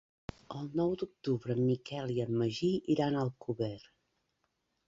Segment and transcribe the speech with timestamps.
[0.59, 3.73] El nou d'octubre en Miquel i en Magí iran a Alcover.